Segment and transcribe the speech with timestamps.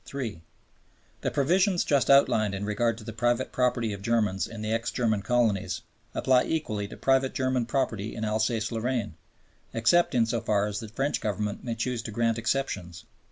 [0.05, 0.41] (3)
[1.21, 4.89] The provisions just outlined in regard to the private property of Germans in the ex
[4.89, 5.83] German colonies
[6.15, 9.13] apply equally to private German property in Alsace Lorraine,
[9.75, 13.05] except in so far as the French Government may choose to grant exceptions.